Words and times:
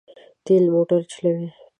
تېل 0.45 0.63
موټر 0.73 1.01
چلوي. 1.11 1.47